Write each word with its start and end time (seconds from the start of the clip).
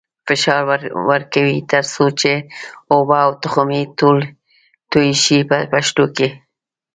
فشار 0.27 0.61
ورکوي 1.09 1.57
تر 1.71 1.83
څو 1.93 2.05
چې 2.21 2.33
اوبه 2.93 3.17
او 3.25 3.31
تخم 3.43 3.69
یې 3.77 3.83
توی 4.91 5.09
شي 5.23 5.37
په 5.49 5.57
پښتو 5.71 6.05
کې. 6.15 6.29